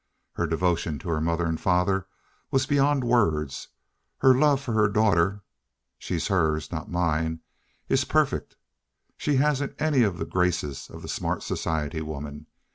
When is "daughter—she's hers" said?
4.87-6.71